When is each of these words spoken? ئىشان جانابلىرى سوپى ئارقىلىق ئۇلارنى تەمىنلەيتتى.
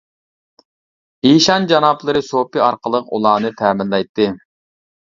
ئىشان 1.31 1.67
جانابلىرى 1.73 2.25
سوپى 2.31 2.65
ئارقىلىق 2.71 3.13
ئۇلارنى 3.19 3.57
تەمىنلەيتتى. 3.63 4.33